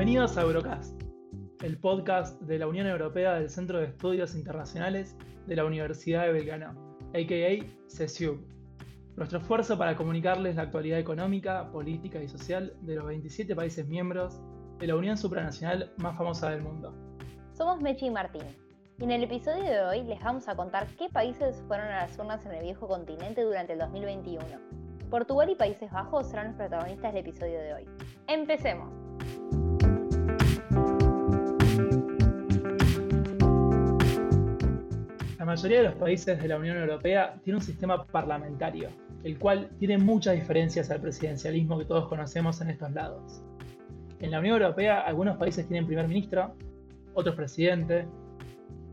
[0.00, 1.02] Bienvenidos a Eurocast,
[1.62, 5.14] el podcast de la Unión Europea del Centro de Estudios Internacionales
[5.46, 7.66] de la Universidad de Belgrano, a.k.a.
[7.86, 8.40] CESIUB.
[9.16, 14.40] Nuestro esfuerzo para comunicarles la actualidad económica, política y social de los 27 países miembros
[14.78, 16.94] de la Unión Supranacional más famosa del mundo.
[17.52, 18.46] Somos Mechi y Martín,
[18.96, 22.18] y en el episodio de hoy les vamos a contar qué países fueron a las
[22.18, 24.46] urnas en el viejo continente durante el 2021.
[25.10, 27.84] Portugal y Países Bajos serán los protagonistas del episodio de hoy.
[28.28, 28.90] Empecemos.
[35.50, 38.88] Mayoría de los países de la Unión Europea tiene un sistema parlamentario,
[39.24, 43.42] el cual tiene muchas diferencias al presidencialismo que todos conocemos en estos lados.
[44.20, 46.54] En la Unión Europea algunos países tienen primer ministro,
[47.14, 48.06] otros presidente,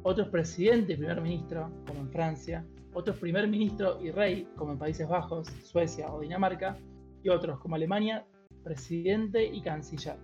[0.01, 4.79] otros presidente y primer ministro, como en Francia, otros primer ministro y rey, como en
[4.79, 6.75] Países Bajos, Suecia o Dinamarca,
[7.21, 8.25] y otros, como Alemania,
[8.63, 10.17] presidente y canciller.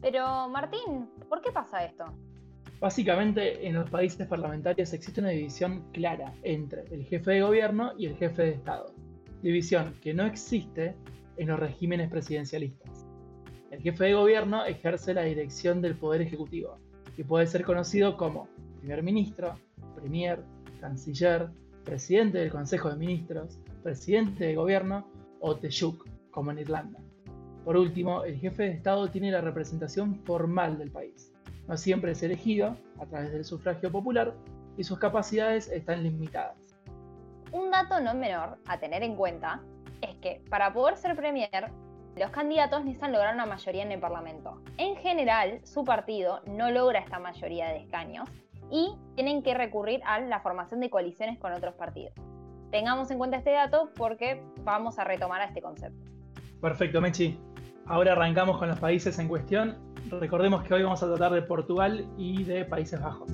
[0.00, 2.04] Pero, Martín, ¿por qué pasa esto?
[2.86, 8.06] Básicamente, en los países parlamentarios existe una división clara entre el jefe de gobierno y
[8.06, 8.94] el jefe de Estado.
[9.42, 10.94] División que no existe
[11.36, 13.04] en los regímenes presidencialistas.
[13.72, 16.78] El jefe de gobierno ejerce la dirección del poder ejecutivo,
[17.16, 19.58] que puede ser conocido como primer ministro,
[19.96, 20.44] premier,
[20.80, 21.48] canciller,
[21.84, 25.98] presidente del Consejo de Ministros, presidente de gobierno o Taoiseach,
[26.30, 27.00] como en Irlanda.
[27.64, 31.32] Por último, el jefe de Estado tiene la representación formal del país.
[31.68, 34.34] No siempre es elegido a través del sufragio popular
[34.76, 36.56] y sus capacidades están limitadas.
[37.52, 39.62] Un dato no menor a tener en cuenta
[40.00, 41.70] es que para poder ser premier,
[42.16, 44.60] los candidatos necesitan lograr una mayoría en el Parlamento.
[44.78, 48.28] En general, su partido no logra esta mayoría de escaños
[48.70, 52.14] y tienen que recurrir a la formación de coaliciones con otros partidos.
[52.70, 56.10] Tengamos en cuenta este dato porque vamos a retomar a este concepto.
[56.60, 57.38] Perfecto, Mechi.
[57.88, 59.76] Ahora arrancamos con los países en cuestión.
[60.10, 63.30] Recordemos que hoy vamos a tratar de Portugal y de Países Bajos.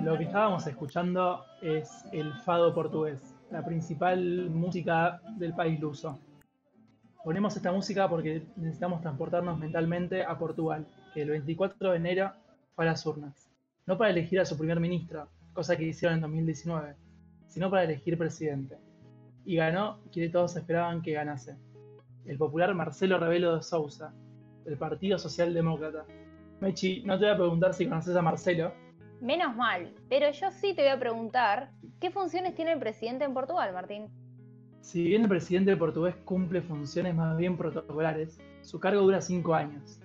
[0.00, 6.20] Lo que estábamos escuchando es el fado portugués, la principal música del país luso.
[7.26, 12.30] Ponemos esta música porque necesitamos transportarnos mentalmente a Portugal, que el 24 de enero
[12.76, 13.50] fue a las urnas.
[13.84, 16.94] No para elegir a su primer ministro, cosa que hicieron en 2019,
[17.48, 18.78] sino para elegir presidente.
[19.44, 21.56] Y ganó quien todos esperaban que ganase.
[22.26, 24.14] El popular Marcelo Rebelo de Sousa,
[24.64, 26.04] del Partido Socialdemócrata.
[26.60, 28.72] Mechi, no te voy a preguntar si conoces a Marcelo,
[29.20, 33.34] Menos mal, pero yo sí te voy a preguntar, ¿qué funciones tiene el presidente en
[33.34, 34.10] Portugal, Martín?
[34.86, 39.98] Si bien el presidente portugués cumple funciones más bien protocolares, su cargo dura cinco años.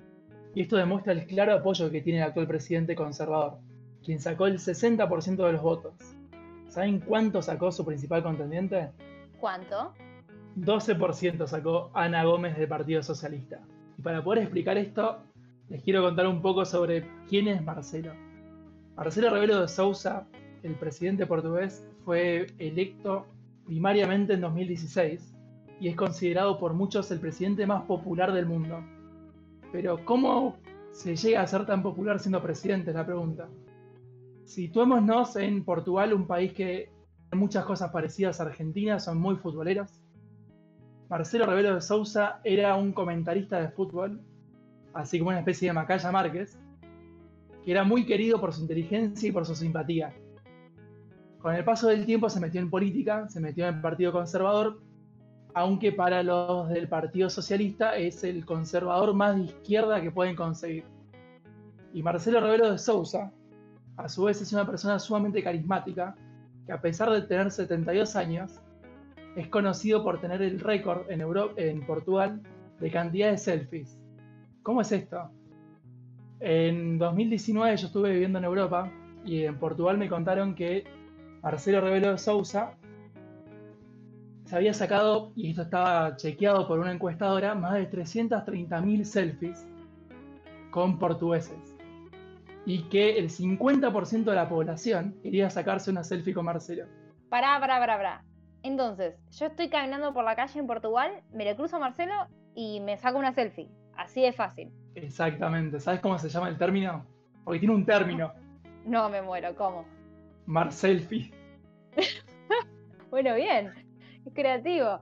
[0.56, 3.59] Y esto demuestra el claro apoyo que tiene el actual presidente conservador,
[4.03, 5.94] quien sacó el 60% de los votos.
[6.68, 8.90] ¿Saben cuánto sacó su principal contendiente?
[9.40, 9.94] ¿Cuánto?
[10.58, 13.59] 12% sacó Ana Gómez del Partido Socialista.
[14.00, 15.20] Y para poder explicar esto,
[15.70, 18.14] les quiero contar un poco sobre quién es Marcelo.
[18.96, 20.25] Marcelo Rebelo de Sousa,
[20.64, 23.28] el presidente portugués, fue electo
[23.72, 25.34] primariamente en 2016
[25.80, 28.84] y es considerado por muchos el presidente más popular del mundo.
[29.72, 30.58] Pero ¿cómo
[30.92, 32.90] se llega a ser tan popular siendo presidente?
[32.90, 33.48] Es la pregunta.
[34.44, 36.92] Situémonos en Portugal, un país que
[37.30, 40.02] tiene muchas cosas parecidas a Argentina, son muy futboleros.
[41.09, 44.20] Marcelo Rebelo de Sousa era un comentarista de fútbol,
[44.94, 46.59] así como una especie de Macaya Márquez,
[47.64, 50.14] que era muy querido por su inteligencia y por su simpatía.
[51.41, 54.79] Con el paso del tiempo se metió en política, se metió en el Partido Conservador,
[55.56, 60.84] aunque para los del Partido Socialista es el conservador más de izquierda que pueden conseguir.
[61.94, 63.31] Y Marcelo Rebelo de Sousa,
[63.97, 66.16] a su vez, es una persona sumamente carismática,
[66.66, 68.62] que a pesar de tener 72 años,
[69.35, 71.23] es conocido por tener el récord en,
[71.58, 72.41] en Portugal
[72.79, 73.97] de cantidad de selfies.
[74.61, 75.32] ¿Cómo es esto?
[76.40, 78.91] En 2019 yo estuve viviendo en Europa
[79.26, 81.01] y en Portugal me contaron que
[81.41, 82.78] Marcelo Rebelo de Sousa
[84.46, 89.66] se había sacado, y esto estaba chequeado por una encuestadora, más de 330.000 selfies
[90.72, 91.78] con portugueses.
[92.66, 96.85] Y que el 50% de la población quería sacarse una selfie con Marcelo.
[97.29, 98.26] Pará, pará, pará, pará.
[98.61, 102.14] Entonces, yo estoy caminando por la calle en Portugal, me le cruzo a Marcelo
[102.53, 103.70] y me saco una selfie.
[103.96, 104.72] Así de fácil.
[104.96, 105.79] Exactamente.
[105.79, 107.05] ¿Sabes cómo se llama el término?
[107.46, 108.34] Porque tiene un término.
[108.85, 109.85] No me muero, ¿cómo?
[110.46, 111.32] Marcelfie.
[113.09, 113.72] bueno, bien.
[114.26, 114.99] Es creativo.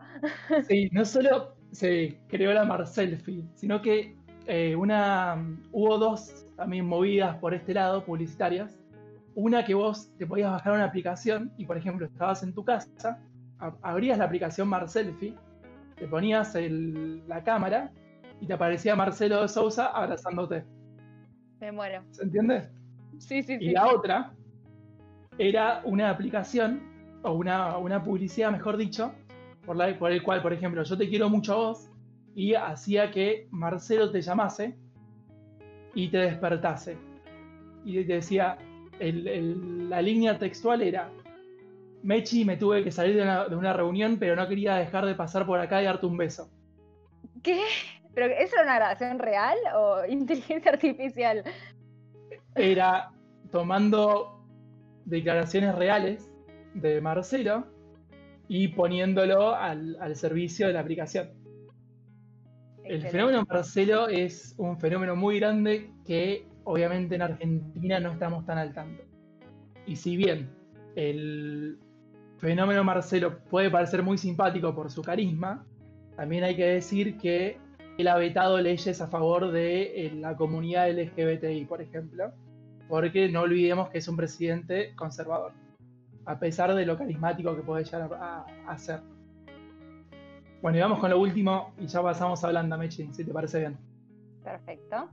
[0.67, 4.15] sí, no solo Sí, creó la Marcelfi, sino que
[4.47, 5.37] eh, una,
[5.71, 8.79] hubo dos también movidas por este lado, publicitarias.
[9.35, 13.19] Una que vos te podías bajar una aplicación y, por ejemplo, estabas en tu casa,
[13.81, 15.35] abrías la aplicación Marcelfi,
[15.95, 16.55] te ponías
[17.27, 17.91] la cámara
[18.41, 20.65] y te aparecía Marcelo de Sousa abrazándote.
[21.59, 22.03] Me muero.
[22.11, 22.69] ¿Se entiende?
[23.19, 23.65] Sí, sí, sí.
[23.65, 24.33] Y la otra
[25.39, 26.81] era una aplicación,
[27.23, 29.13] o una, una publicidad, mejor dicho,
[29.65, 31.89] por, la, por el cual, por ejemplo, yo te quiero mucho a vos
[32.35, 34.75] y hacía que Marcelo te llamase
[35.95, 36.97] y te despertase.
[37.85, 38.57] Y te decía,
[38.99, 41.09] la línea textual era,
[42.03, 45.15] Mechi, me tuve que salir de una, de una, reunión, pero no quería dejar de
[45.15, 46.49] pasar por acá y darte un beso.
[47.41, 47.61] ¿Qué?
[48.13, 51.45] ¿Pero eso era una grabación real o inteligencia artificial?
[52.55, 53.11] Era
[53.51, 54.38] tomando
[55.09, 56.29] declaraciones reales
[56.73, 57.67] de Marcelo
[58.47, 61.29] y poniéndolo al, al servicio de la aplicación.
[62.83, 68.57] El fenómeno Marcelo es un fenómeno muy grande que obviamente en Argentina no estamos tan
[68.57, 69.03] al tanto.
[69.85, 70.49] Y si bien
[70.95, 71.77] el
[72.37, 75.65] fenómeno Marcelo puede parecer muy simpático por su carisma,
[76.15, 77.57] también hay que decir que
[77.97, 82.31] él ha vetado leyes a favor de eh, la comunidad LGBTI, por ejemplo,
[82.89, 85.53] porque no olvidemos que es un presidente conservador,
[86.25, 89.01] a pesar de lo carismático que puede llegar a, ser.
[90.61, 93.59] Bueno, y vamos con lo último y ya pasamos a Blanda, Mechin, si te parece
[93.59, 93.77] bien.
[94.43, 95.07] Perfecto.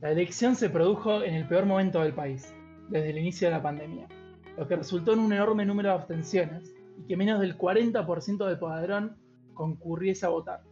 [0.00, 2.52] La elección se produjo en el peor momento del país,
[2.88, 4.08] desde el inicio de la pandemia,
[4.56, 8.58] lo que resultó en un enorme número de abstenciones y que menos del 40% del
[8.58, 9.18] padrón
[9.52, 10.62] concurriese a votar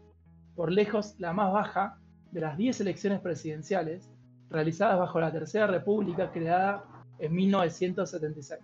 [0.54, 1.98] por lejos la más baja
[2.30, 4.10] de las 10 elecciones presidenciales
[4.52, 6.84] realizadas bajo la Tercera República creada
[7.18, 8.60] en 1976.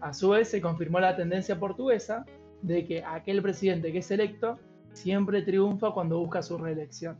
[0.00, 2.24] A su vez se confirmó la tendencia portuguesa
[2.62, 4.58] de que aquel presidente que es electo
[4.92, 7.18] siempre triunfa cuando busca su reelección.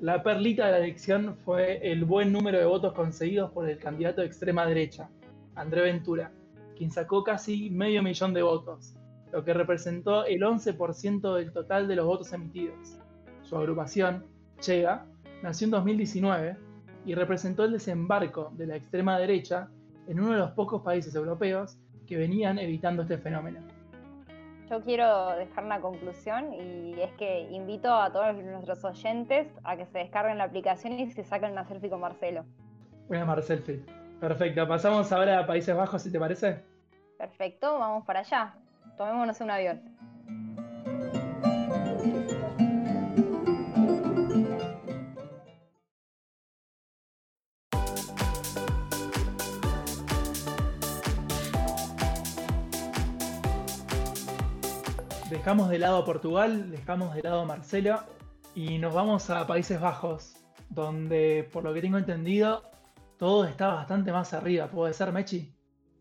[0.00, 4.20] La perlita de la elección fue el buen número de votos conseguidos por el candidato
[4.20, 5.08] de extrema derecha,
[5.56, 6.30] André Ventura,
[6.76, 8.94] quien sacó casi medio millón de votos,
[9.32, 12.96] lo que representó el 11% del total de los votos emitidos.
[13.42, 14.24] Su agrupación,
[14.60, 15.06] Chega,
[15.42, 16.56] nació en 2019
[17.04, 19.68] y representó el desembarco de la extrema derecha
[20.06, 23.60] en uno de los pocos países europeos que venían evitando este fenómeno.
[24.70, 29.86] Yo quiero dejar una conclusión y es que invito a todos nuestros oyentes a que
[29.86, 32.44] se descarguen la aplicación y se saquen una selfie con Marcelo.
[33.08, 33.82] Una Marcelfie.
[34.20, 34.68] Perfecto.
[34.68, 36.62] Pasamos ahora a Países Bajos, si te parece.
[37.16, 38.54] Perfecto, vamos para allá
[38.98, 39.80] tomémonos un avión.
[55.48, 58.00] Dejamos de lado a Portugal, dejamos de lado a Marcelo
[58.54, 60.36] y nos vamos a Países Bajos,
[60.68, 62.64] donde por lo que tengo entendido
[63.16, 64.66] todo está bastante más arriba.
[64.66, 65.50] ¿Puede ser, Mechi?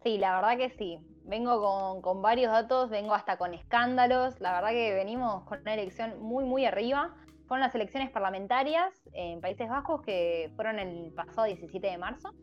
[0.03, 4.37] Sí, la verdad que sí vengo con, varios datos, vengo hasta con escándalos.
[4.41, 7.15] La verdad que venimos con una elección muy, muy arriba.
[7.47, 12.33] Fueron las elecciones parlamentarias en Países Bajos que fueron el pasado 17 de marzo,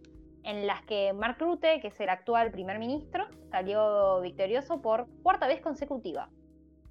[0.42, 5.46] en las que Mark Rutte, que es el actual primer ministro, salió victorioso por cuarta
[5.46, 6.30] vez consecutiva.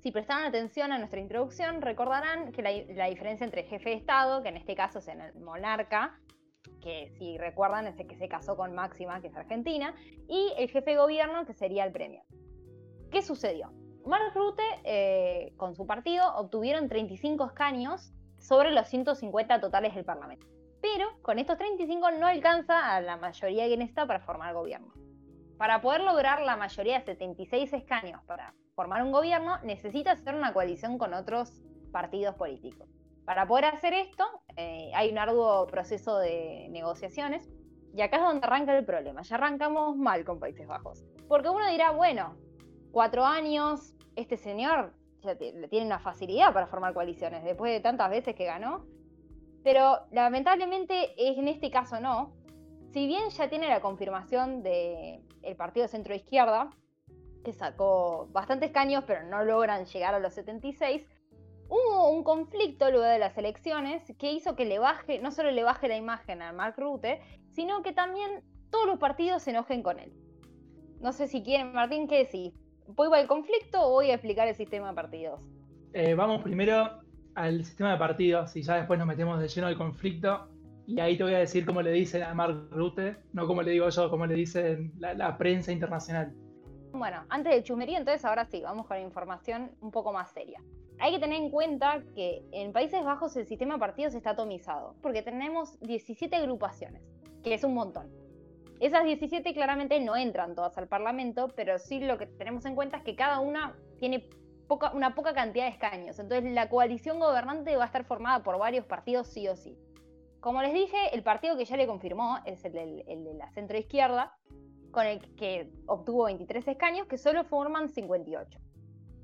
[0.04, 4.50] Si prestaron atención a nuestra introducción, recordarán que la, diferencia entre jefe de Estado, que
[4.50, 6.20] en este caso es el monarca,
[6.82, 9.96] que si recuerdan es el que se casó con Máxima, que es argentina,
[10.28, 12.24] y el jefe de gobierno, que sería el Premier.
[13.12, 13.72] ¿Qué sucedió?
[14.06, 20.46] Mark Rutte, eh, con su partido, obtuvieron 35 escaños sobre los 150 totales del Parlamento.
[20.82, 24.92] Pero con estos 35 no alcanza a la mayoría que necesita para formar gobierno.
[25.58, 30.54] Para poder lograr la mayoría de 76 escaños para formar un gobierno, necesita hacer una
[30.54, 32.90] coalición con otros partidos políticos.
[33.26, 34.26] Para poder hacer esto,
[34.58, 37.50] eh, hay un arduo proceso de negociaciones.
[37.96, 39.22] Y acá es donde arranca el problema.
[39.22, 41.06] Ya arrancamos mal con Países Bajos.
[41.28, 42.36] Porque uno dirá, bueno,
[42.92, 48.36] cuatro años, este señor ya tiene una facilidad para formar coaliciones después de tantas veces
[48.36, 48.86] que ganó.
[49.64, 52.34] Pero lamentablemente en este caso no.
[52.92, 54.62] Si bien ya tiene la confirmación
[55.44, 56.72] del partido centro izquierda,
[57.44, 61.06] que sacó bastantes escaños, pero no logran llegar a los 76,
[61.70, 65.64] hubo un conflicto luego de las elecciones que hizo que le baje, no solo le
[65.64, 67.22] baje la imagen a Mark Rutte,
[67.52, 70.14] sino que también todos los partidos se enojen con él.
[71.00, 72.54] No sé si quieren, Martín, ¿qué decís?
[72.88, 75.42] ¿Voy al conflicto o voy a explicar el sistema de partidos?
[75.94, 77.02] Eh, vamos primero
[77.36, 80.50] al sistema de partidos y ya después nos metemos de lleno al conflicto.
[80.86, 83.72] Y ahí te voy a decir cómo le dicen a Mark Rutte, no como le
[83.72, 86.34] digo yo, como le dicen la, la prensa internacional.
[86.92, 90.62] Bueno, antes del chumería, entonces ahora sí, vamos con información un poco más seria.
[91.00, 94.96] Hay que tener en cuenta que en Países Bajos el sistema de partidos está atomizado,
[95.02, 97.02] porque tenemos 17 agrupaciones,
[97.44, 98.12] que es un montón.
[98.80, 102.98] Esas 17 claramente no entran todas al Parlamento, pero sí lo que tenemos en cuenta
[102.98, 104.30] es que cada una tiene
[104.68, 106.20] poca, una poca cantidad de escaños.
[106.20, 109.78] Entonces la coalición gobernante va a estar formada por varios partidos sí o sí.
[110.44, 114.36] Como les dije, el partido que ya le confirmó es el, de la centro izquierda,
[114.92, 118.60] con el que obtuvo 23 escaños, que solo forman 58.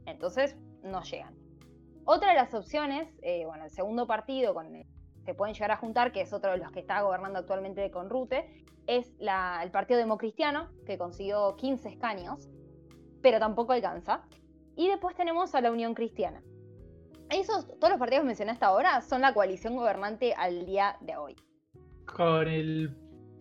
[0.05, 1.35] Entonces, no llegan.
[2.05, 4.85] Otra de las opciones, eh, bueno, el segundo partido con el
[5.25, 8.09] que pueden llegar a juntar, que es otro de los que está gobernando actualmente con
[8.09, 12.47] Rute, es el Partido Democristiano, que consiguió 15 escaños,
[13.21, 14.23] pero tampoco alcanza.
[14.77, 16.41] Y después tenemos a la Unión Cristiana.
[17.29, 21.15] Esos, todos los partidos que mencioné hasta ahora son la coalición gobernante al día de
[21.15, 21.35] hoy.
[22.05, 22.95] Con el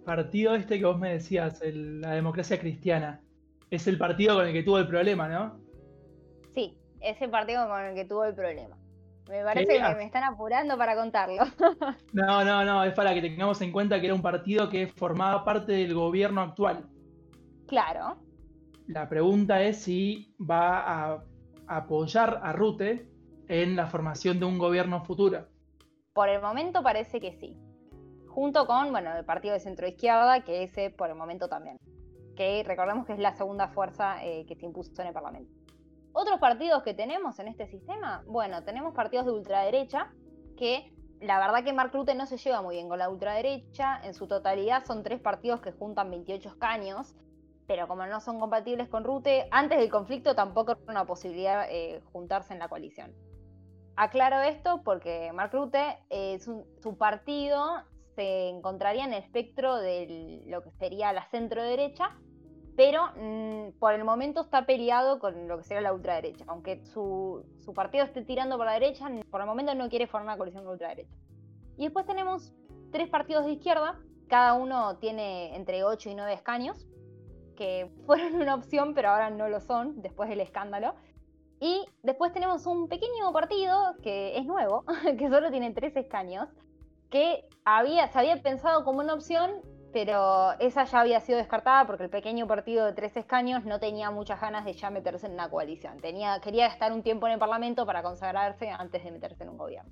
[0.04, 3.23] partido este que vos me decías, la democracia cristiana,
[3.71, 5.59] es el partido con el que tuvo el problema, ¿no?
[6.54, 8.76] Sí, ese partido con el que tuvo el problema.
[9.28, 11.45] Me parece que me están apurando para contarlo.
[12.12, 15.45] no, no, no, es para que tengamos en cuenta que era un partido que formaba
[15.45, 16.87] parte del gobierno actual.
[17.66, 18.16] Claro.
[18.87, 21.23] La pregunta es si va a
[21.66, 23.07] apoyar a Rute
[23.48, 25.46] en la formación de un gobierno futuro.
[26.12, 27.56] Por el momento parece que sí.
[28.26, 31.76] Junto con, bueno, el partido de centro izquierda, que ese por el momento también.
[32.36, 35.52] Que recordemos que es la segunda fuerza eh, que se impuso en el Parlamento.
[36.12, 40.12] Otros partidos que tenemos en este sistema, bueno, tenemos partidos de ultraderecha
[40.56, 44.00] que la verdad que Mark Rutte no se lleva muy bien con la ultraderecha.
[44.04, 47.14] En su totalidad son tres partidos que juntan 28 escaños
[47.68, 52.00] pero como no son compatibles con Rute, antes del conflicto tampoco era una posibilidad eh,
[52.12, 53.12] juntarse en la coalición.
[53.98, 57.82] Aclaro esto porque Mark Rutte, eh, su, partido
[58.14, 62.16] se encontraría en el espectro de lo que sería la centro derecha,
[62.76, 66.44] pero mm, por el momento está peleado con lo que sería la ultraderecha.
[66.46, 70.36] Aunque su, partido esté tirando por la derecha, por el momento no quiere formar una
[70.36, 71.16] coalición con ultraderecha.
[71.76, 72.54] Y después tenemos
[72.92, 76.86] tres partidos de izquierda, cada uno tiene entre 8 y 9 escaños,
[77.56, 80.94] que fueron una opción, pero ahora no lo son, después del escándalo.
[81.60, 84.84] Y después tenemos un pequeño partido que es nuevo,
[85.18, 86.48] que solo tiene tres escaños,
[87.10, 89.50] que había, se había pensado como una opción,
[89.92, 94.10] pero esa ya había sido descartada porque el pequeño partido de tres escaños no tenía
[94.10, 95.98] muchas ganas de ya meterse en una coalición.
[96.00, 99.58] Tenía, quería estar un tiempo en el Parlamento para consagrarse antes de meterse en un
[99.58, 99.90] gobierno.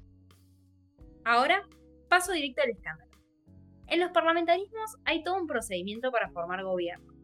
[1.24, 1.62] Ahora,
[2.08, 3.10] paso directo al escándalo.
[3.88, 7.16] En los parlamentarismos hay todo un procedimiento para formar gobierno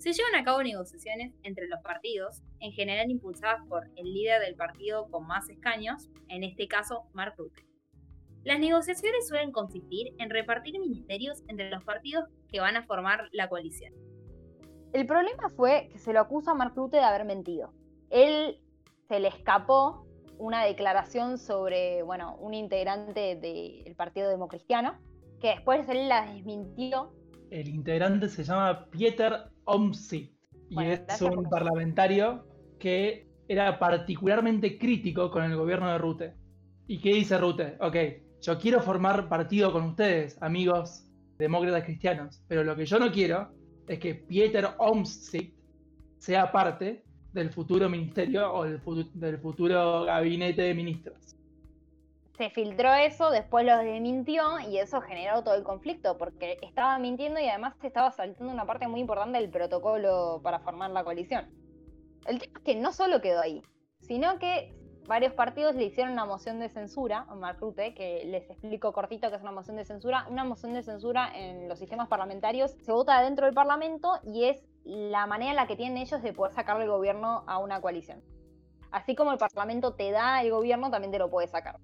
[0.00, 4.54] se llevan a cabo negociaciones entre los partidos, en general impulsadas por el líder del
[4.54, 7.64] partido con más escaños, en este caso Mark Rutte.
[8.44, 13.48] Las negociaciones suelen consistir en repartir ministerios entre los partidos que van a formar la
[13.48, 13.92] coalición.
[14.92, 17.72] El problema fue que se lo acusa a Mark Rutte de haber mentido.
[18.08, 18.60] Él
[19.08, 20.06] se le escapó
[20.38, 24.98] una declaración sobre, bueno, un integrante del Partido Democristiano,
[25.40, 27.12] que después él la desmintió
[27.50, 30.32] el integrante se llama Pieter Omtzigt
[30.68, 32.46] y es un parlamentario
[32.80, 36.34] que era particularmente crítico con el gobierno de Rute.
[36.88, 37.76] ¿Y qué dice Rute?
[37.80, 37.96] Ok,
[38.42, 41.04] yo quiero formar partido con ustedes, amigos
[41.38, 43.50] demócratas cristianos, pero lo que yo no quiero
[43.86, 45.54] es que Pieter Omtzigt
[46.18, 51.36] sea parte del futuro ministerio o del futuro gabinete de ministros
[52.40, 57.38] se filtró eso, después lo desmintió y eso generó todo el conflicto, porque estaba mintiendo
[57.38, 61.50] y además se estaba saltando una parte muy importante del protocolo para formar la coalición.
[62.26, 63.62] El tema es que no solo quedó ahí,
[64.00, 64.74] sino que
[65.06, 69.28] varios partidos le hicieron una moción de censura a Mark Rutte, que les explico cortito
[69.30, 70.26] que es una moción de censura.
[70.30, 74.64] Una moción de censura en los sistemas parlamentarios se vota dentro del Parlamento y es
[74.84, 78.22] la manera en la que tienen ellos de poder sacarle el gobierno a una coalición.
[78.90, 81.78] Así como el Parlamento te da el gobierno, también te lo puede sacar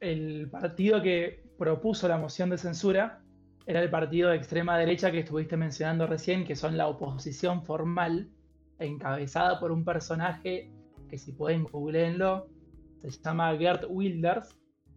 [0.00, 3.22] el partido que propuso la moción de censura
[3.66, 8.30] era el partido de extrema derecha que estuviste mencionando recién, que son la oposición formal,
[8.78, 10.70] encabezada por un personaje
[11.08, 12.48] que si pueden googleenlo,
[13.00, 14.56] se llama Gert Wilders,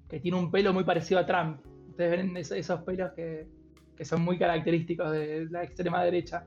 [0.09, 1.61] que tiene un pelo muy parecido a Trump.
[1.89, 3.47] Ustedes ven esos pelos que,
[3.95, 6.45] que son muy característicos de la extrema derecha.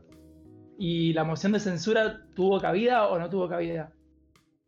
[0.79, 3.93] ¿Y la moción de censura tuvo cabida o no tuvo cabida?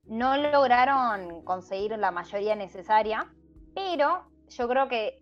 [0.04, 3.26] No lograron conseguir la mayoría necesaria,
[3.74, 5.20] pero yo creo que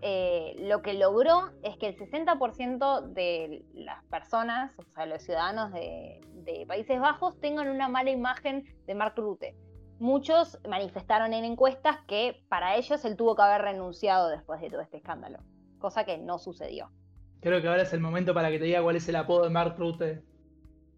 [0.00, 5.72] eh, lo que logró es que el 60% de las personas, o sea, los ciudadanos
[5.72, 6.20] de,
[6.66, 9.56] Países Bajos, tengan una mala imagen de Mark Rutte.
[9.98, 14.80] Muchos manifestaron en encuestas que para ellos él tuvo que haber renunciado después de todo
[14.80, 15.40] este escándalo,
[15.78, 16.90] cosa que no sucedió.
[17.40, 19.50] Creo que ahora es el momento para que te diga cuál es el apodo de
[19.50, 20.22] Mark Rutte.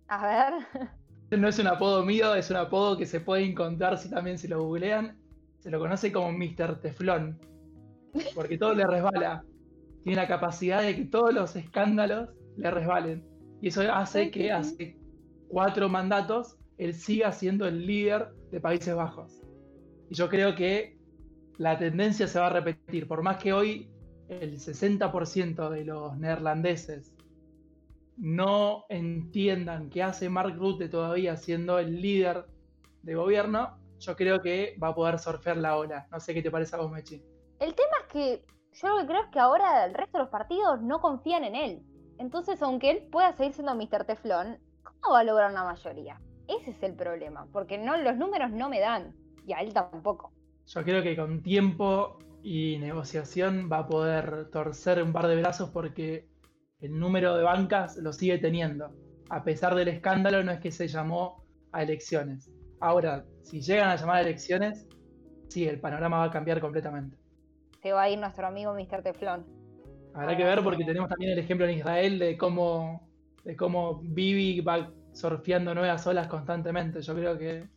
[0.09, 0.55] A ver.
[1.33, 4.49] No es un apodo mío, es un apodo que se puede encontrar si también se
[4.49, 5.17] lo googlean.
[5.61, 6.79] Se lo conoce como Mr.
[6.83, 7.41] Teflón.
[8.35, 9.43] Porque todo le resbala.
[10.05, 12.29] Tiene la capacidad de que todos los escándalos
[12.59, 13.25] le resbalen.
[13.63, 14.99] Y eso hace que hace
[15.53, 19.43] cuatro mandatos él siga siendo el líder de Países Bajos.
[20.09, 20.97] Y yo creo que
[21.59, 23.07] la tendencia se va a repetir.
[23.07, 23.91] Por más que hoy
[24.29, 27.15] el 60% de los neerlandeses
[28.17, 32.47] no entiendan qué hace Mark Rutte todavía siendo el líder
[33.03, 36.09] de gobierno, yo creo que va a poder surfear la ola.
[36.11, 37.23] No sé qué te parece a vos, Mechi.
[37.61, 40.31] El tema es que yo lo que creo es que ahora el resto de los
[40.31, 41.83] partidos no confían en él.
[42.19, 44.05] Entonces, aunque él pueda seguir siendo Mr.
[44.07, 44.59] Teflón,
[45.03, 46.21] ¿cómo va a lograr una mayoría?
[46.49, 49.15] Ese es el problema, porque no, los números no me dan,
[49.47, 50.33] y a él tampoco.
[50.67, 55.71] Yo creo que con tiempo y negociación va a poder torcer un par de brazos
[55.71, 56.29] porque
[56.81, 58.93] el número de bancas lo sigue teniendo.
[59.29, 62.51] A pesar del escándalo, no es que se llamó a elecciones.
[62.81, 64.89] Ahora, si llegan a llamar a elecciones,
[65.49, 67.17] sí, el panorama va a cambiar completamente.
[67.83, 69.03] Se va a ir nuestro amigo Mr.
[69.03, 69.47] Teflón.
[70.15, 73.09] Habrá que ver porque tenemos también el ejemplo en Israel de cómo,
[73.45, 77.03] de cómo Bibi va surfeando nuevas olas constantemente.
[77.03, 77.69] Yo creo que,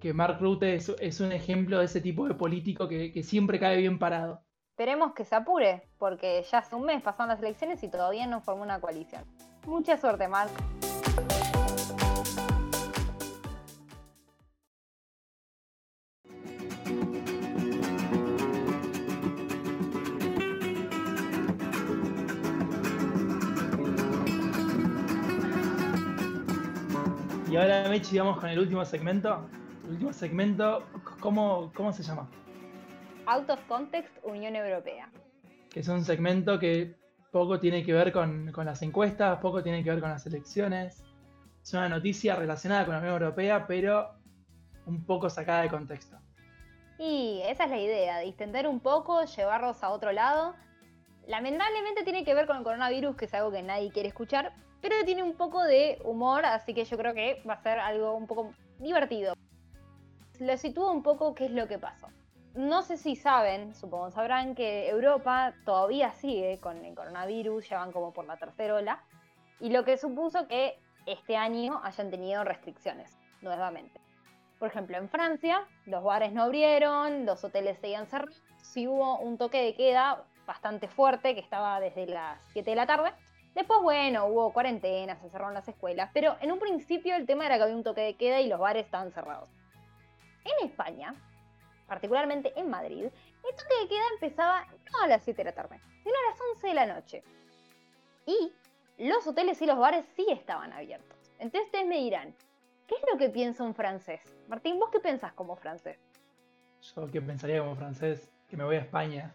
[0.00, 3.78] que Mark Rutte es, un ejemplo de ese tipo de político que, que siempre cae
[3.78, 4.42] bien parado.
[4.70, 8.40] Esperemos que se apure, porque ya hace un mes pasaron las elecciones y todavía no
[8.40, 9.24] formó una coalición.
[9.66, 10.50] Mucha suerte, Mark.
[27.54, 29.48] Y ahora, Mechi, vamos con el último segmento.
[29.84, 30.88] El último segmento,
[31.20, 32.28] ¿cómo, cómo se llama?
[33.26, 35.08] Out of Context Unión Europea.
[35.70, 36.96] Que es un segmento que
[37.30, 41.04] poco tiene que ver con, las encuestas, poco tiene que ver con las elecciones.
[41.62, 44.10] Es una noticia relacionada con la Unión Europea, pero
[44.86, 46.18] un poco sacada de contexto.
[46.98, 50.56] Y esa es la idea, distender un poco, llevarlos a otro lado.
[51.26, 54.96] Lamentablemente tiene que ver con el coronavirus, que es algo que nadie quiere escuchar, pero
[55.04, 58.26] tiene un poco de humor, así que yo creo que va a ser algo un
[58.26, 59.34] poco divertido.
[60.38, 62.08] Lo sitúo un poco qué es lo que pasó
[62.54, 67.92] no sé si saben, supongo sabrán que Europa todavía sigue con el coronavirus, ya van
[67.92, 69.02] como por la tercera ola,
[69.60, 74.00] y lo que supuso que este año hayan tenido restricciones nuevamente.
[74.60, 79.36] Por ejemplo, en Francia los bares no abrieron, los hoteles seguían cerrados, sí hubo un
[79.36, 83.12] toque de queda bastante fuerte que estaba desde las 7 de la tarde.
[83.54, 87.56] Después, bueno, hubo cuarentena, se cerraron las escuelas, pero en un principio el tema era
[87.56, 89.48] que había un toque de queda y los bares estaban cerrados.
[90.44, 91.14] En España,
[91.86, 95.80] particularmente en Madrid, el toque de queda empezaba no a las 7 de la tarde,
[96.02, 97.22] sino a las 11 de la noche.
[98.26, 98.52] Y
[98.98, 101.18] los hoteles y los bares sí estaban abiertos.
[101.38, 102.34] Entonces ustedes me dirán,
[102.86, 104.20] ¿qué es lo que piensa un francés?
[104.48, 105.98] Martín, ¿vos qué pensás como francés?
[106.94, 109.34] Yo que pensaría como francés, que me voy a España.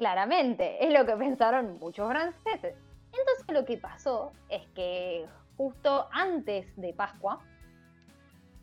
[0.00, 2.74] Claramente, es lo que pensaron muchos franceses.
[3.12, 5.26] Entonces lo que pasó es que
[5.58, 7.38] justo antes de Pascua,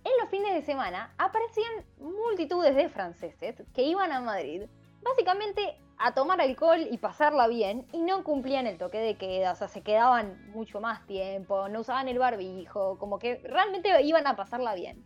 [0.03, 4.63] en los fines de semana aparecían multitudes de franceses que iban a Madrid
[5.03, 9.55] básicamente a tomar alcohol y pasarla bien y no cumplían el toque de queda, o
[9.55, 14.35] sea, se quedaban mucho más tiempo, no usaban el barbijo, como que realmente iban a
[14.35, 15.05] pasarla bien.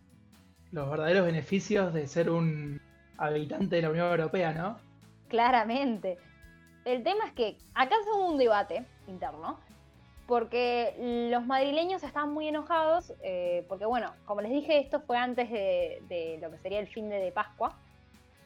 [0.71, 2.79] Los verdaderos beneficios de ser un
[3.17, 4.90] habitante de la Unión Europea, ¿no?
[5.31, 6.17] Claramente.
[6.83, 9.57] El tema es que acá se hubo un debate interno
[10.27, 15.49] porque los madrileños estaban muy enojados, eh, porque bueno, como les dije, esto fue antes
[15.49, 17.77] de, lo que sería el fin de, Pascua,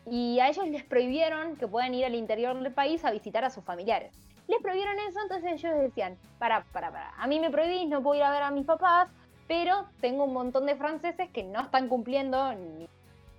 [0.06, 3.50] y a ellos les prohibieron que puedan ir al interior del país a visitar a
[3.50, 4.16] sus familiares.
[4.48, 8.20] Les prohibieron eso, entonces ellos decían, para, para, para, a mí me prohibís, no puedo
[8.20, 9.10] ir a ver a mis papás,
[9.48, 12.88] pero tengo un montón de franceses que no están cumpliendo ni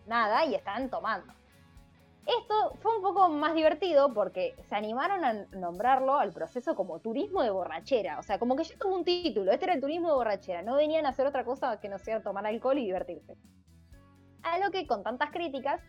[0.09, 1.36] nada y están tomando.
[2.27, 7.43] Esto fue un poco más divertido porque se animaron a nombrarlo al proceso como turismo
[7.43, 8.19] de borrachera.
[8.19, 9.53] O sea, como que ya tuvo un título.
[9.53, 10.63] Este era el turismo de borrachera.
[10.63, 13.37] No venían a hacer otra cosa que no sea tomar alcohol y divertirse.
[14.43, 15.81] A lo que con tantas críticas,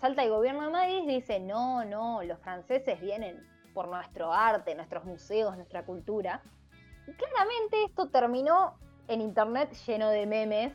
[0.00, 4.76] salta el gobierno de Madrid y dice, no, no, los franceses vienen por nuestro arte,
[4.76, 6.40] nuestros museos, nuestra cultura.
[7.08, 10.72] Y claramente esto terminó en internet lleno de memes,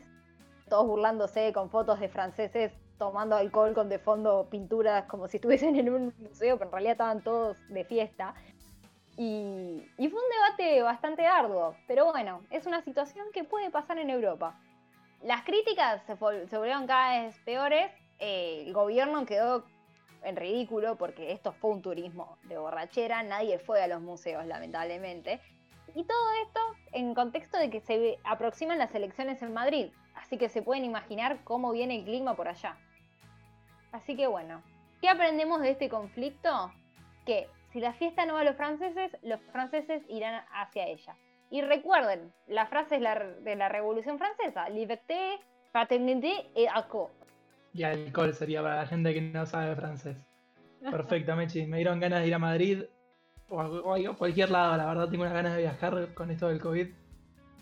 [0.67, 5.75] todos burlándose con fotos de franceses tomando alcohol con de fondo pinturas como si estuviesen
[5.75, 8.34] en un museo, pero en realidad estaban todos de fiesta.
[9.17, 14.10] Y, fue un debate bastante arduo, pero bueno, es una situación que puede pasar en
[14.10, 14.60] Europa.
[15.23, 19.63] Las críticas se, volvieron cada vez peores, eh, el gobierno quedó
[20.23, 25.39] en ridículo porque esto fue un turismo de borrachera, nadie fue a los museos lamentablemente.
[25.93, 26.60] Y todo esto
[26.91, 31.39] en contexto de que se aproximan las elecciones en Madrid, así que se pueden imaginar
[31.45, 32.77] cómo viene el clima por allá.
[33.95, 34.62] Así que bueno,
[34.99, 36.69] ¿qué aprendemos de este conflicto?
[37.25, 41.15] Que si la fiesta no va a los franceses, los franceses irán hacia ella.
[41.49, 45.39] Y recuerden, la frase es la, de la Revolución Francesa, liberté,
[45.71, 47.12] fraternité et accord.
[47.73, 50.17] Y alcohol sería para la gente que no sabe francés.
[50.91, 51.65] Perfecto, Mechi.
[51.65, 52.84] Me dieron ganas de ir a Madrid
[53.47, 54.75] o a, cualquier lado.
[54.75, 56.89] La verdad, tengo unas ganas de viajar con esto del COVID.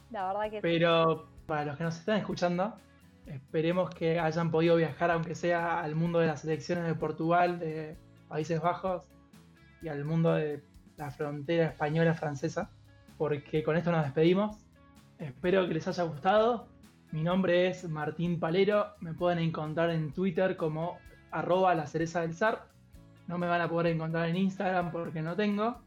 [0.10, 2.76] La verdad que Pero para los que nos están escuchando,
[3.28, 7.98] esperemos que hayan podido viajar, aunque sea al mundo de las selecciones de Portugal, de
[8.28, 9.04] Países Bajos
[9.82, 10.64] y al mundo de
[10.98, 12.70] la frontera española-francesa,
[13.18, 14.58] porque con esto nos despedimos.
[15.20, 16.68] Espero que les haya gustado.
[17.12, 18.88] Mi nombre es Martín Palero.
[19.00, 20.98] Me pueden encontrar en Twitter como
[21.32, 22.68] arroba la cereza del zar.
[23.28, 25.82] No me van a poder encontrar en Instagram porque no tengo.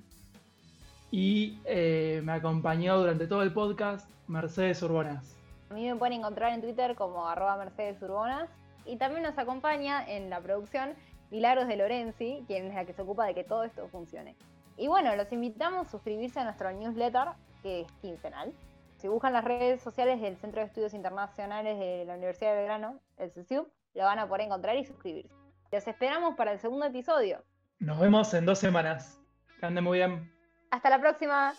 [1.10, 5.35] Y eh, me acompañó durante todo el podcast Mercedes Urbonas.
[5.70, 8.48] A mí me pueden encontrar en Twitter como arroba Mercedes Urbonas.
[8.84, 10.94] Y también nos acompaña en la producción
[11.30, 14.36] Milagros de Lorenzi, quien es la que se ocupa de que todo esto funcione.
[14.76, 17.28] Y bueno, los invitamos a suscribirse a nuestro newsletter,
[17.62, 18.52] que es quincenal.
[18.98, 23.00] Si buscan las redes sociales del Centro de Estudios Internacionales de la Universidad de Belgrano,
[23.18, 25.34] el CESIUB, lo van a poder encontrar y suscribirse.
[25.72, 27.42] Los esperamos para el segundo episodio.
[27.78, 29.20] Nos vemos en dos semanas.
[29.60, 30.32] Que ande muy bien.
[30.70, 31.54] Hasta la próxima.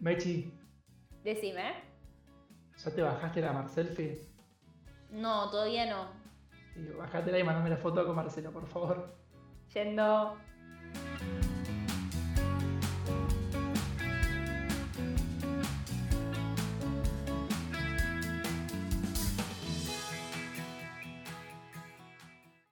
[0.00, 0.50] Mechi,
[1.22, 1.74] Decime.
[2.82, 4.18] ¿ya te bajaste la Marcelfi?
[5.10, 6.08] No, todavía no.
[6.74, 9.14] Sí, bajátela y mandame la foto con Marcelo, por favor.
[9.74, 10.38] Yendo.